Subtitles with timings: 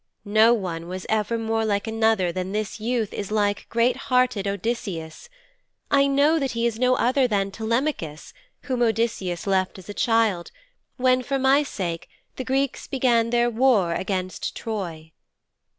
[0.25, 5.29] No one was ever more like another than this youth is like great hearted Odysseus.
[5.91, 8.33] I know that he is no other than Telemachus,
[8.63, 10.49] whom Odysseus left as a child,
[10.97, 15.11] when, for my sake, the Greeks began their war against Troy.'